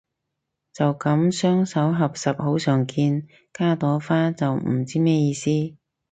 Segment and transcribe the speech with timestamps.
[0.73, 5.51] 就噉雙手合十好常見，加朵花就唔知咩意思